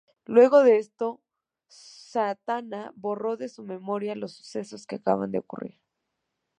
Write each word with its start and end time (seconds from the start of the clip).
Luego 0.25 0.63
de 0.63 0.79
esto 0.79 1.21
Zatanna 1.69 2.91
borró 2.95 3.37
de 3.37 3.49
su 3.49 3.61
memoria 3.61 4.15
los 4.15 4.33
sucesos 4.33 4.87
que 4.87 4.95
acababan 4.95 5.31
de 5.31 5.37
ocurrir. 5.37 5.79